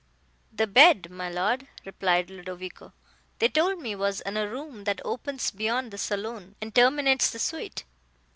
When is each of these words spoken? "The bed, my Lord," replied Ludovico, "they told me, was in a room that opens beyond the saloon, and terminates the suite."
"The 0.51 0.65
bed, 0.65 1.11
my 1.11 1.29
Lord," 1.29 1.67
replied 1.85 2.31
Ludovico, 2.31 2.91
"they 3.37 3.47
told 3.49 3.77
me, 3.83 3.93
was 3.93 4.19
in 4.21 4.35
a 4.35 4.49
room 4.49 4.85
that 4.85 4.99
opens 5.05 5.51
beyond 5.51 5.91
the 5.91 5.99
saloon, 5.99 6.55
and 6.59 6.73
terminates 6.73 7.29
the 7.29 7.37
suite." 7.37 7.83